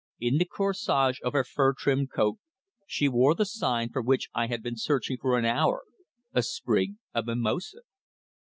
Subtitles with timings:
[0.19, 2.39] In the corsage of her fur trimmed coat
[2.87, 5.83] she wore the sign for which I had been searching for an hour
[6.33, 7.81] a sprig of mimosa!